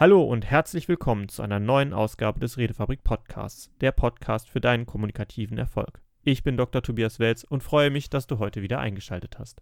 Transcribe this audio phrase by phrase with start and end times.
[0.00, 4.86] Hallo und herzlich willkommen zu einer neuen Ausgabe des Redefabrik Podcasts, der Podcast für deinen
[4.86, 6.00] kommunikativen Erfolg.
[6.22, 6.82] Ich bin Dr.
[6.84, 9.60] Tobias Welz und freue mich, dass du heute wieder eingeschaltet hast.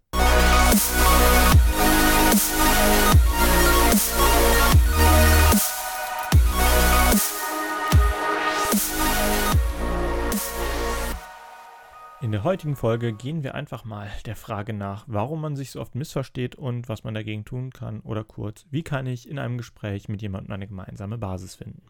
[12.19, 15.79] In der heutigen Folge gehen wir einfach mal der Frage nach, warum man sich so
[15.79, 19.59] oft missversteht und was man dagegen tun kann oder kurz, wie kann ich in einem
[19.59, 21.83] Gespräch mit jemandem eine gemeinsame Basis finden.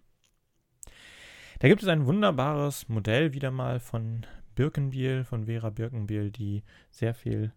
[1.59, 7.13] Da gibt es ein wunderbares Modell wieder mal von Birkenbiel, von Vera Birkenbiel, die sehr
[7.13, 7.53] viel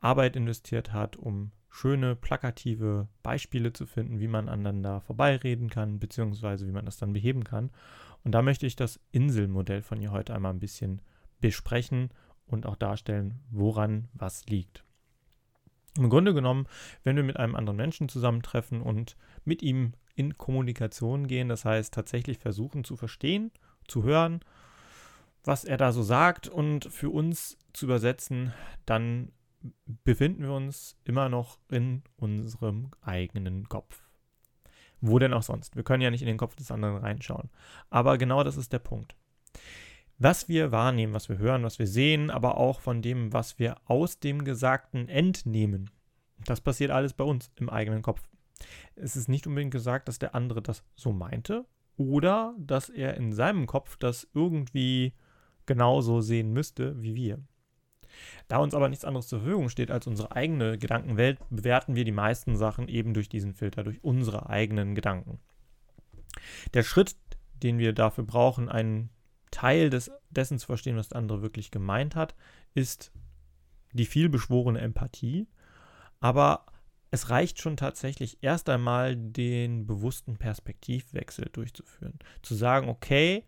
[0.00, 6.66] Arbeit investiert hat, um schöne, plakative Beispiele zu finden, wie man aneinander vorbeireden kann, beziehungsweise
[6.66, 7.70] wie man das dann beheben kann.
[8.22, 11.00] Und da möchte ich das Inselmodell von ihr heute einmal ein bisschen
[11.40, 12.10] besprechen
[12.46, 14.84] und auch darstellen, woran was liegt.
[15.96, 16.66] Im Grunde genommen,
[17.04, 21.92] wenn wir mit einem anderen Menschen zusammentreffen und mit ihm in Kommunikation gehen, das heißt
[21.92, 23.50] tatsächlich versuchen zu verstehen,
[23.86, 24.40] zu hören,
[25.44, 28.52] was er da so sagt und für uns zu übersetzen,
[28.84, 29.32] dann
[30.04, 34.02] befinden wir uns immer noch in unserem eigenen Kopf.
[35.00, 35.76] Wo denn auch sonst?
[35.76, 37.50] Wir können ja nicht in den Kopf des anderen reinschauen.
[37.90, 39.14] Aber genau das ist der Punkt
[40.18, 43.76] was wir wahrnehmen, was wir hören, was wir sehen, aber auch von dem, was wir
[43.84, 45.90] aus dem Gesagten entnehmen.
[46.44, 48.22] Das passiert alles bei uns im eigenen Kopf.
[48.94, 53.32] Es ist nicht unbedingt gesagt, dass der andere das so meinte oder dass er in
[53.32, 55.12] seinem Kopf das irgendwie
[55.66, 57.38] genauso sehen müsste wie wir.
[58.48, 62.12] Da uns aber nichts anderes zur Verfügung steht als unsere eigene Gedankenwelt, bewerten wir die
[62.12, 65.40] meisten Sachen eben durch diesen Filter, durch unsere eigenen Gedanken.
[66.72, 67.16] Der Schritt,
[67.62, 69.10] den wir dafür brauchen, einen
[69.56, 72.34] Teil des, dessen zu verstehen, was der andere wirklich gemeint hat,
[72.74, 73.10] ist
[73.94, 75.48] die vielbeschworene Empathie.
[76.20, 76.66] Aber
[77.10, 82.18] es reicht schon tatsächlich erst einmal den bewussten Perspektivwechsel durchzuführen.
[82.42, 83.46] Zu sagen, okay,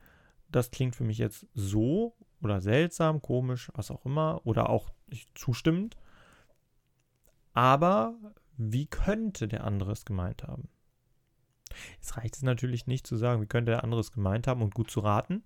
[0.48, 5.28] das klingt für mich jetzt so oder seltsam, komisch, was auch immer, oder auch nicht
[5.36, 5.98] zustimmend.
[7.52, 8.14] Aber
[8.56, 10.70] wie könnte der andere es gemeint haben?
[12.00, 14.74] Es reicht es natürlich nicht zu sagen, wie könnte der andere es gemeint haben und
[14.74, 15.42] gut zu raten,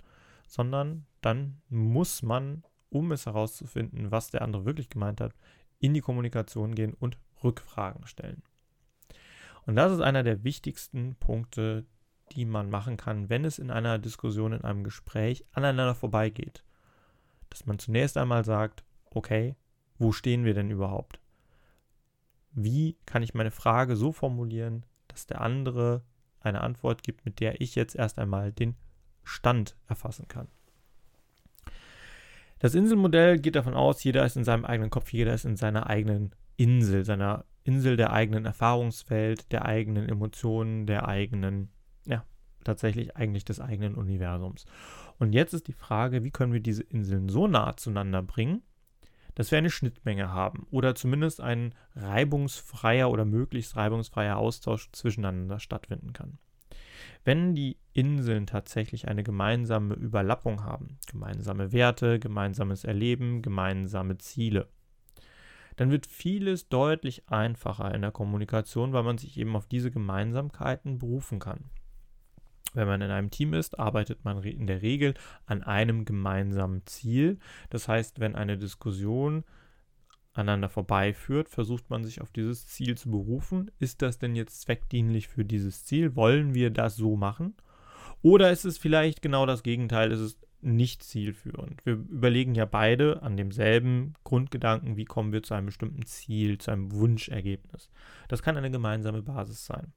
[0.46, 5.34] sondern dann muss man, um es herauszufinden, was der andere wirklich gemeint hat,
[5.78, 8.42] in die Kommunikation gehen und Rückfragen stellen.
[9.66, 11.86] Und das ist einer der wichtigsten Punkte,
[12.32, 16.64] die man machen kann, wenn es in einer Diskussion, in einem Gespräch aneinander vorbeigeht.
[17.50, 19.56] Dass man zunächst einmal sagt, okay,
[19.98, 21.20] wo stehen wir denn überhaupt?
[22.52, 26.02] Wie kann ich meine Frage so formulieren, dass der andere
[26.40, 28.76] eine Antwort gibt, mit der ich jetzt erst einmal den
[29.24, 30.48] Stand erfassen kann.
[32.58, 35.88] Das Inselmodell geht davon aus, jeder ist in seinem eigenen Kopf, jeder ist in seiner
[35.88, 41.70] eigenen Insel, seiner Insel der eigenen Erfahrungswelt, der eigenen Emotionen, der eigenen,
[42.06, 42.24] ja,
[42.62, 44.64] tatsächlich eigentlich des eigenen Universums.
[45.18, 48.62] Und jetzt ist die Frage, wie können wir diese Inseln so nah zueinander bringen,
[49.34, 56.12] dass wir eine Schnittmenge haben oder zumindest ein reibungsfreier oder möglichst reibungsfreier Austausch zwischeneinander stattfinden
[56.12, 56.38] kann.
[57.24, 64.68] Wenn die Inseln tatsächlich eine gemeinsame Überlappung haben, gemeinsame Werte, gemeinsames Erleben, gemeinsame Ziele,
[65.76, 70.98] dann wird vieles deutlich einfacher in der Kommunikation, weil man sich eben auf diese Gemeinsamkeiten
[70.98, 71.70] berufen kann.
[72.74, 75.14] Wenn man in einem Team ist, arbeitet man in der Regel
[75.46, 77.38] an einem gemeinsamen Ziel.
[77.70, 79.44] Das heißt, wenn eine Diskussion
[80.34, 83.70] aneinander vorbeiführt, versucht man sich auf dieses Ziel zu berufen.
[83.78, 86.16] Ist das denn jetzt zweckdienlich für dieses Ziel?
[86.16, 87.54] Wollen wir das so machen?
[88.22, 90.12] Oder ist es vielleicht genau das Gegenteil?
[90.12, 91.84] Ist es nicht zielführend?
[91.84, 96.70] Wir überlegen ja beide an demselben Grundgedanken, wie kommen wir zu einem bestimmten Ziel, zu
[96.70, 97.90] einem Wunschergebnis.
[98.28, 99.92] Das kann eine gemeinsame Basis sein.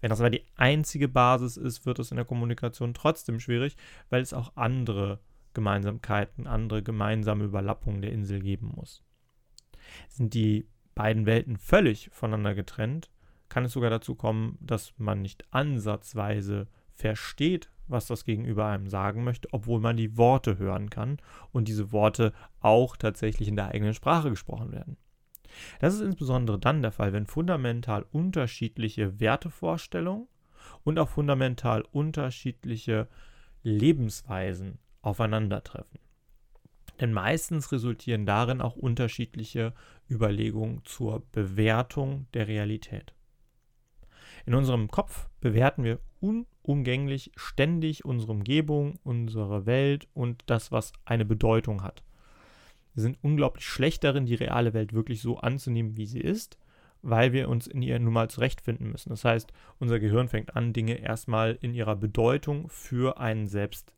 [0.00, 3.76] Wenn das aber die einzige Basis ist, wird es in der Kommunikation trotzdem schwierig,
[4.10, 5.20] weil es auch andere
[5.54, 9.02] Gemeinsamkeiten, andere gemeinsame Überlappungen der Insel geben muss.
[10.08, 13.10] Sind die beiden Welten völlig voneinander getrennt,
[13.48, 19.22] kann es sogar dazu kommen, dass man nicht ansatzweise versteht, was das Gegenüber einem sagen
[19.22, 21.18] möchte, obwohl man die Worte hören kann
[21.52, 24.96] und diese Worte auch tatsächlich in der eigenen Sprache gesprochen werden.
[25.78, 30.26] Das ist insbesondere dann der Fall, wenn fundamental unterschiedliche Wertevorstellungen
[30.82, 33.08] und auch fundamental unterschiedliche
[33.62, 36.00] Lebensweisen aufeinandertreffen.
[37.00, 39.74] Denn meistens resultieren darin auch unterschiedliche
[40.10, 43.12] Überlegungen zur Bewertung der Realität.
[44.46, 51.24] In unserem Kopf bewerten wir unumgänglich ständig unsere Umgebung, unsere Welt und das, was eine
[51.24, 52.02] Bedeutung hat.
[52.94, 56.58] Wir sind unglaublich schlecht darin, die reale Welt wirklich so anzunehmen, wie sie ist,
[57.02, 59.10] weil wir uns in ihr nun mal zurechtfinden müssen.
[59.10, 63.92] Das heißt, unser Gehirn fängt an, Dinge erstmal in ihrer Bedeutung für einen selbst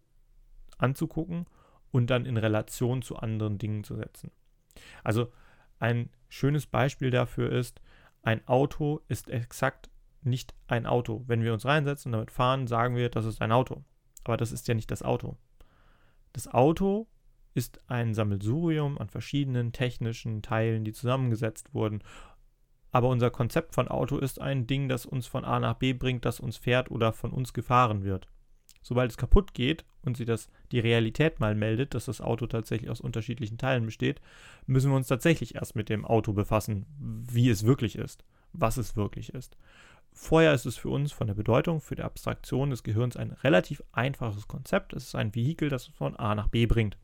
[0.79, 1.47] anzugucken
[1.90, 4.31] und dann in Relation zu anderen Dingen zu setzen.
[5.05, 5.32] Also
[5.79, 7.81] ein schönes Beispiel dafür ist,
[8.23, 9.90] ein Auto ist exakt
[10.23, 11.25] nicht ein Auto.
[11.26, 13.85] Wenn wir uns reinsetzen und damit fahren, sagen wir, das ist ein Auto.
[14.25, 15.37] Aber das ist ja nicht das Auto.
[16.32, 17.08] Das Auto
[17.55, 22.02] ist ein Sammelsurium an verschiedenen technischen Teilen, die zusammengesetzt wurden.
[22.91, 26.25] Aber unser Konzept von Auto ist ein Ding, das uns von A nach B bringt,
[26.25, 28.29] das uns fährt oder von uns gefahren wird.
[28.83, 32.91] Sobald es kaputt geht und sich das die Realität mal meldet, dass das Auto tatsächlich
[32.91, 34.21] aus unterschiedlichen Teilen besteht,
[34.67, 38.97] müssen wir uns tatsächlich erst mit dem Auto befassen, wie es wirklich ist, was es
[38.97, 39.57] wirklich ist.
[40.13, 43.83] Vorher ist es für uns von der Bedeutung, für die Abstraktion des Gehirns ein relativ
[43.93, 44.93] einfaches Konzept.
[44.93, 46.97] Es ist ein Vehikel, das uns von A nach B bringt.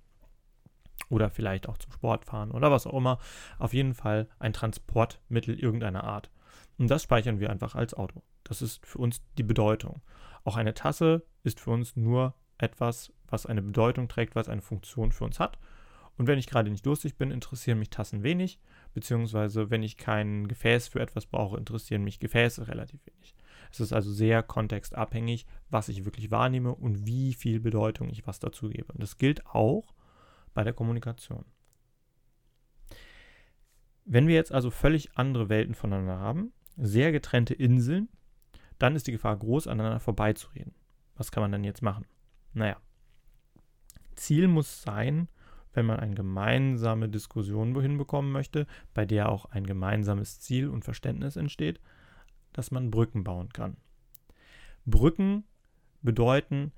[1.11, 3.19] Oder vielleicht auch zum Sportfahren oder was auch immer.
[3.59, 6.31] Auf jeden Fall ein Transportmittel irgendeiner Art.
[6.79, 8.23] Und das speichern wir einfach als Auto.
[8.43, 10.01] Das ist für uns die Bedeutung.
[10.45, 15.13] Auch eine Tasse ist für uns nur etwas, was eine Bedeutung trägt, was eine Funktion
[15.13, 15.59] für uns hat.
[16.17, 18.61] Und wenn ich gerade nicht durstig bin, interessieren mich Tassen wenig,
[18.93, 23.35] beziehungsweise wenn ich kein Gefäß für etwas brauche, interessieren mich Gefäße relativ wenig.
[23.73, 28.39] Es ist also sehr kontextabhängig, was ich wirklich wahrnehme und wie viel Bedeutung ich was
[28.39, 28.93] dazu gebe.
[28.93, 29.93] Und das gilt auch
[30.53, 31.45] bei der Kommunikation.
[34.05, 38.09] Wenn wir jetzt also völlig andere Welten voneinander haben, sehr getrennte Inseln,
[38.79, 40.75] dann ist die Gefahr groß, aneinander vorbeizureden.
[41.17, 42.07] Was kann man dann jetzt machen?
[42.53, 42.77] Naja,
[44.17, 45.29] Ziel muss sein,
[45.73, 50.85] wenn man eine gemeinsame Diskussion wohin bekommen möchte, bei der auch ein gemeinsames Ziel und
[50.85, 51.81] Verständnis entsteht,
[52.53, 53.77] dass man Brücken bauen kann.
[54.87, 55.45] Brücken
[56.03, 56.73] bedeuten,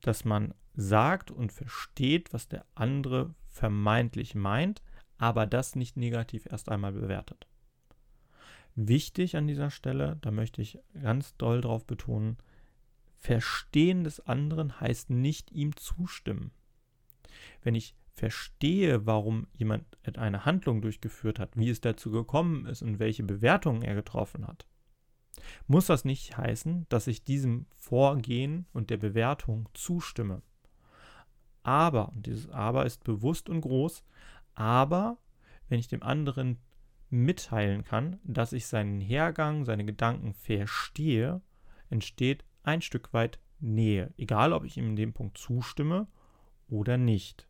[0.00, 4.82] dass man sagt und versteht, was der andere vermeintlich meint,
[5.18, 7.46] aber das nicht negativ erst einmal bewertet.
[8.76, 12.36] Wichtig an dieser Stelle, da möchte ich ganz doll drauf betonen,
[13.24, 16.50] Verstehen des anderen heißt nicht ihm zustimmen.
[17.62, 19.86] Wenn ich verstehe, warum jemand
[20.18, 24.66] eine Handlung durchgeführt hat, wie es dazu gekommen ist und welche Bewertungen er getroffen hat,
[25.66, 30.42] muss das nicht heißen, dass ich diesem Vorgehen und der Bewertung zustimme.
[31.62, 34.04] Aber, und dieses Aber ist bewusst und groß,
[34.54, 35.16] aber
[35.68, 36.58] wenn ich dem anderen
[37.14, 41.40] mitteilen kann, dass ich seinen Hergang, seine Gedanken verstehe,
[41.88, 46.06] entsteht ein Stück weit Nähe, egal ob ich ihm in dem Punkt zustimme
[46.68, 47.46] oder nicht.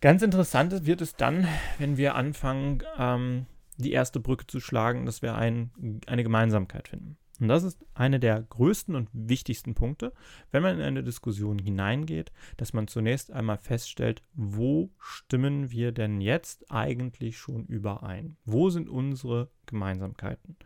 [0.00, 1.46] Ganz interessant wird es dann,
[1.78, 3.46] wenn wir anfangen, ähm,
[3.76, 7.16] die erste Brücke zu schlagen, dass wir ein, eine Gemeinsamkeit finden.
[7.40, 10.12] Und das ist einer der größten und wichtigsten Punkte,
[10.52, 16.20] wenn man in eine Diskussion hineingeht, dass man zunächst einmal feststellt, wo stimmen wir denn
[16.20, 18.36] jetzt eigentlich schon überein?
[18.44, 20.56] Wo sind unsere Gemeinsamkeiten?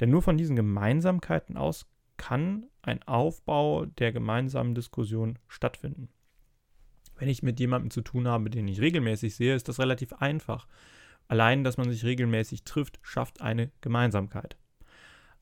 [0.00, 1.86] Denn nur von diesen Gemeinsamkeiten aus
[2.18, 6.08] kann ein Aufbau der gemeinsamen Diskussion stattfinden.
[7.16, 10.68] Wenn ich mit jemandem zu tun habe, den ich regelmäßig sehe, ist das relativ einfach.
[11.26, 14.56] Allein, dass man sich regelmäßig trifft, schafft eine Gemeinsamkeit.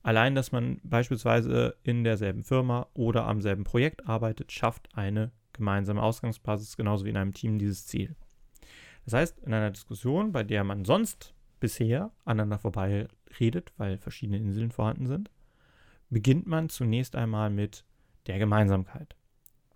[0.07, 6.01] Allein, dass man beispielsweise in derselben Firma oder am selben Projekt arbeitet, schafft eine gemeinsame
[6.01, 8.15] Ausgangsbasis, genauso wie in einem Team dieses Ziel.
[9.05, 13.09] Das heißt, in einer Diskussion, bei der man sonst bisher aneinander vorbei
[13.41, 15.29] redet, weil verschiedene Inseln vorhanden sind,
[16.09, 17.85] beginnt man zunächst einmal mit
[18.29, 19.17] der Gemeinsamkeit.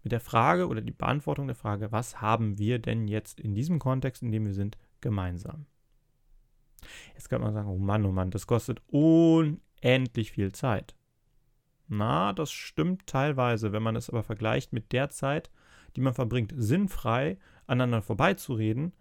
[0.04, 3.80] Mit der Frage oder die Beantwortung der Frage, was haben wir denn jetzt in diesem
[3.80, 5.66] Kontext, in dem wir sind, gemeinsam?
[7.14, 10.94] Jetzt kann man sagen, oh Mann, oh Mann, das kostet un endlich viel Zeit.
[11.88, 15.50] Na, das stimmt teilweise, wenn man es aber vergleicht mit der Zeit,
[15.96, 18.92] die man verbringt, sinnfrei aneinander vorbeizureden,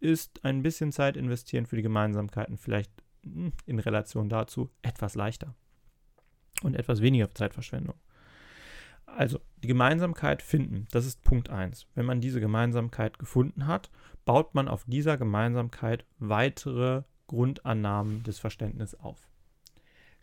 [0.00, 5.54] ist ein bisschen Zeit investieren für die Gemeinsamkeiten vielleicht hm, in Relation dazu etwas leichter
[6.62, 7.94] und etwas weniger Zeitverschwendung.
[9.06, 11.86] Also die Gemeinsamkeit finden, das ist Punkt 1.
[11.94, 13.90] Wenn man diese Gemeinsamkeit gefunden hat,
[14.24, 19.30] baut man auf dieser Gemeinsamkeit weitere Grundannahmen des Verständnisses auf.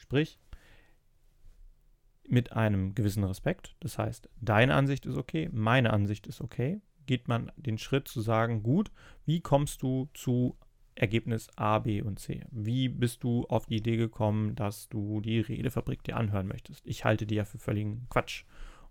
[0.01, 0.39] Sprich,
[2.27, 7.27] mit einem gewissen Respekt, das heißt, deine Ansicht ist okay, meine Ansicht ist okay, geht
[7.27, 8.91] man den Schritt zu sagen, gut,
[9.25, 10.57] wie kommst du zu
[10.95, 12.45] Ergebnis A, B und C?
[12.51, 16.85] Wie bist du auf die Idee gekommen, dass du die Redefabrik dir anhören möchtest?
[16.85, 18.45] Ich halte die ja für völligen Quatsch.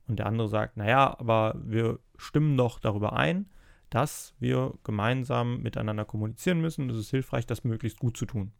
[0.06, 3.50] Und der andere sagt, naja, aber wir stimmen doch darüber ein,
[3.90, 6.88] dass wir gemeinsam miteinander kommunizieren müssen.
[6.90, 8.52] Es ist hilfreich, das möglichst gut zu tun.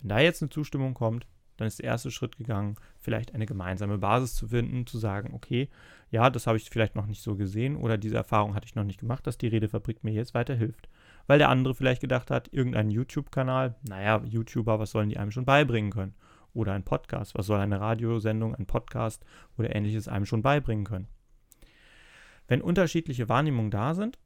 [0.00, 1.26] Wenn da jetzt eine Zustimmung kommt,
[1.58, 5.68] dann ist der erste Schritt gegangen, vielleicht eine gemeinsame Basis zu finden, zu sagen, okay,
[6.10, 8.84] ja, das habe ich vielleicht noch nicht so gesehen oder diese Erfahrung hatte ich noch
[8.84, 10.88] nicht gemacht, dass die Redefabrik mir jetzt weiterhilft.
[11.26, 15.44] weil der andere vielleicht gedacht hat, irgendein YouTube-Kanal, naja, YouTuber, was sollen die einem schon
[15.44, 16.14] beibringen können?
[16.54, 19.26] Oder ein Podcast, was soll eine Radiosendung, ein Podcast
[19.58, 21.06] oder ähnliches einem schon beibringen können?
[22.46, 24.18] Wenn unterschiedliche Wahrnehmungen da sind,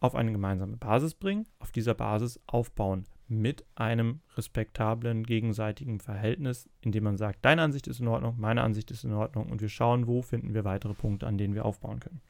[0.00, 7.04] auf eine gemeinsame Basis bringen, auf dieser Basis aufbauen mit einem respektablen gegenseitigen Verhältnis, indem
[7.04, 10.06] man sagt, deine Ansicht ist in Ordnung, meine Ansicht ist in Ordnung und wir schauen,
[10.06, 12.20] wo finden wir weitere Punkte, an denen wir aufbauen können.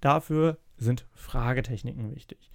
[0.00, 2.50] Dafür sind Fragetechniken wichtig.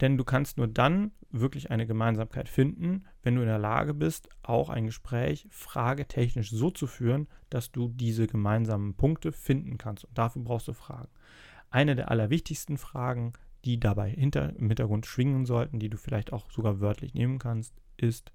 [0.00, 4.28] Denn du kannst nur dann wirklich eine Gemeinsamkeit finden, wenn du in der Lage bist,
[4.42, 10.04] auch ein Gespräch fragetechnisch so zu führen, dass du diese gemeinsamen Punkte finden kannst.
[10.04, 11.08] Und dafür brauchst du Fragen.
[11.70, 13.34] Eine der allerwichtigsten Fragen,
[13.64, 17.74] die dabei hinter, im Hintergrund schwingen sollten, die du vielleicht auch sogar wörtlich nehmen kannst,
[17.96, 18.32] ist,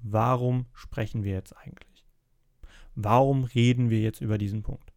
[0.00, 2.04] warum sprechen wir jetzt eigentlich?
[2.94, 4.92] Warum reden wir jetzt über diesen Punkt?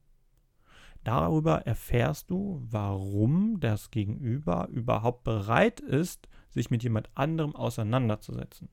[1.04, 8.70] Darüber erfährst du, warum das Gegenüber überhaupt bereit ist, sich mit jemand anderem auseinanderzusetzen.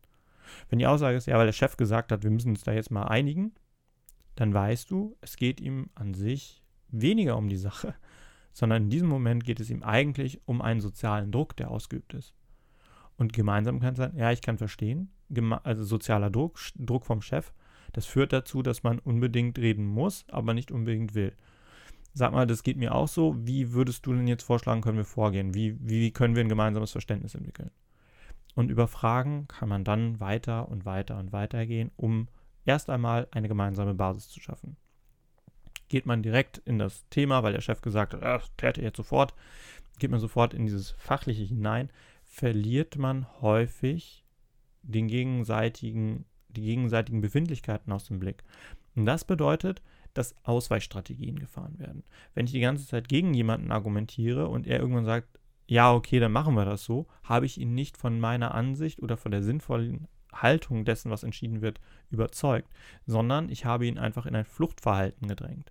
[0.69, 2.91] Wenn die Aussage ist, ja, weil der Chef gesagt hat, wir müssen uns da jetzt
[2.91, 3.55] mal einigen,
[4.35, 7.95] dann weißt du, es geht ihm an sich weniger um die Sache,
[8.55, 12.33] sondern in diesem Moment geht es ihm eigentlich um einen sozialen Druck, der ausgeübt ist.
[13.19, 15.11] Und gemeinsam kann es sein, ja, ich kann verstehen,
[15.65, 17.53] also sozialer Druck, Druck vom Chef,
[17.93, 21.33] das führt dazu, dass man unbedingt reden muss, aber nicht unbedingt will.
[22.13, 23.37] Sag mal, das geht mir auch so.
[23.39, 25.53] Wie würdest du denn jetzt vorschlagen, können wir vorgehen?
[25.55, 27.71] Wie, wie können wir ein gemeinsames Verständnis entwickeln?
[28.55, 32.29] Und über Fragen kann man dann weiter und weiter und weiter gehen, um
[32.65, 34.77] erst einmal eine gemeinsame Basis zu schaffen.
[35.95, 39.33] Geht man direkt in das Thema, weil der Chef gesagt hat, das täte jetzt sofort,
[40.01, 41.89] geht man sofort in dieses Fachliche hinein,
[42.25, 44.25] verliert man häufig
[44.83, 48.43] den gegenseitigen, die gegenseitigen Befindlichkeiten aus dem Blick.
[48.97, 49.83] Und das bedeutet,
[50.15, 52.03] dass Ausweichstrategien gefahren werden.
[52.35, 55.29] Wenn ich die ganze Zeit gegen jemanden argumentiere und er irgendwann sagt,
[55.69, 59.17] ja, okay, dann machen wir das so, habe ich ihn nicht von meiner Ansicht oder
[59.17, 62.69] von der sinnvollen Haltung dessen, was entschieden wird, überzeugt,
[63.07, 65.71] sondern ich habe ihn einfach in ein Fluchtverhalten gedrängt.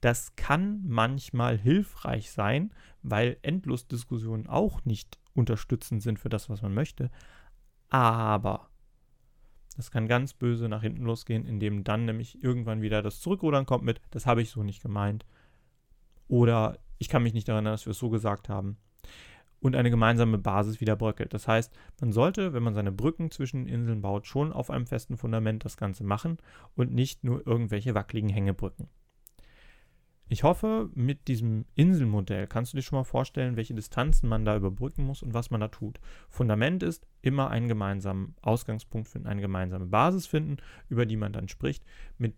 [0.00, 6.74] Das kann manchmal hilfreich sein, weil Endlosdiskussionen auch nicht unterstützend sind für das, was man
[6.74, 7.10] möchte.
[7.88, 8.68] Aber
[9.76, 13.84] das kann ganz böse nach hinten losgehen, indem dann nämlich irgendwann wieder das Zurückrudern kommt
[13.84, 15.26] mit, das habe ich so nicht gemeint.
[16.28, 18.78] Oder ich kann mich nicht daran erinnern, dass wir es so gesagt haben.
[19.60, 21.32] Und eine gemeinsame Basis wieder bröckelt.
[21.34, 25.16] Das heißt, man sollte, wenn man seine Brücken zwischen Inseln baut, schon auf einem festen
[25.16, 26.38] Fundament das Ganze machen
[26.74, 28.88] und nicht nur irgendwelche wackeligen Hängebrücken.
[30.36, 34.54] Ich hoffe, mit diesem Inselmodell kannst du dir schon mal vorstellen, welche Distanzen man da
[34.54, 35.98] überbrücken muss und was man da tut.
[36.28, 40.58] Fundament ist immer einen gemeinsamen Ausgangspunkt finden, eine gemeinsame Basis finden,
[40.90, 41.86] über die man dann spricht,
[42.18, 42.34] mit,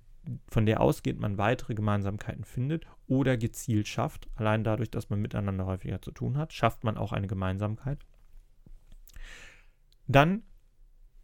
[0.47, 4.29] von der ausgeht man weitere Gemeinsamkeiten findet oder gezielt schafft.
[4.37, 7.99] Allein dadurch, dass man miteinander häufiger zu tun hat, schafft man auch eine Gemeinsamkeit.
[10.07, 10.45] Dann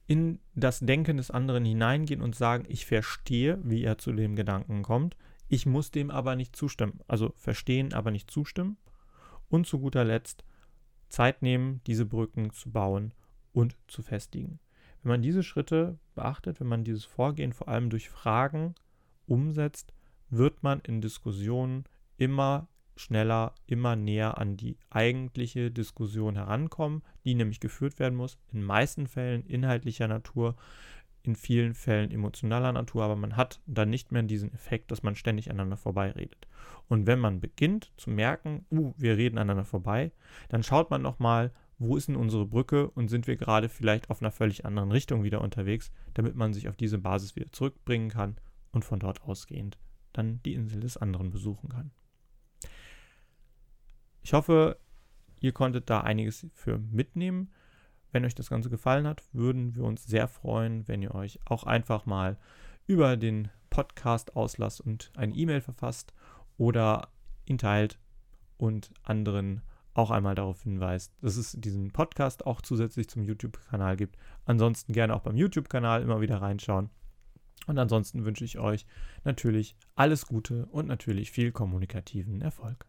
[0.09, 4.83] in das Denken des anderen hineingehen und sagen, ich verstehe, wie er zu dem Gedanken
[4.83, 5.16] kommt.
[5.49, 7.01] Ich muss dem aber nicht zustimmen.
[7.07, 8.77] Also verstehen, aber nicht zustimmen.
[9.49, 10.45] Und zu guter Letzt
[11.09, 13.15] Zeit nehmen, diese Brücken zu bauen
[13.53, 14.59] und zu festigen.
[15.03, 18.75] Wenn man diese Schritte beachtet, wenn man dieses Vorgehen vor allem durch Fragen
[19.27, 19.93] umsetzt,
[20.31, 21.85] wird man in Diskussionen
[22.17, 28.63] immer schneller, immer näher an die eigentliche Diskussion herankommen, die nämlich geführt werden muss, in
[28.63, 30.57] meisten Fällen inhaltlicher Natur,
[31.25, 35.16] in vielen Fällen emotionaler Natur, aber man hat dann nicht mehr diesen Effekt, dass man
[35.16, 36.47] ständig aneinander vorbeiredet.
[36.88, 40.12] Und wenn man beginnt zu merken, uh, wir reden aneinander vorbei,
[40.50, 44.21] dann schaut man nochmal, wo ist denn unsere Brücke und sind wir gerade vielleicht auf
[44.21, 48.37] einer völlig anderen Richtung wieder unterwegs, damit man sich auf diese Basis wieder zurückbringen kann
[48.71, 49.78] und von dort ausgehend
[50.12, 51.90] dann die Insel des anderen besuchen kann.
[54.23, 54.78] Ich hoffe,
[55.40, 57.50] ihr konntet da einiges für mitnehmen.
[58.14, 61.64] Wenn euch das Ganze gefallen hat, würden wir uns sehr freuen, wenn ihr euch auch
[61.64, 62.38] einfach mal
[62.87, 66.14] über den Podcast auslasst und eine E-Mail verfasst
[66.56, 67.09] oder
[67.44, 67.99] ihn teilt
[68.56, 69.62] und anderen
[69.94, 74.16] auch einmal darauf hinweist, dass es diesen Podcast auch zusätzlich zum YouTube-Kanal gibt.
[74.44, 76.90] Ansonsten gerne auch beim YouTube-Kanal immer wieder reinschauen.
[77.66, 78.87] Und ansonsten wünsche ich euch
[79.25, 82.87] natürlich alles Gute und natürlich viel kommunikativen Erfolg.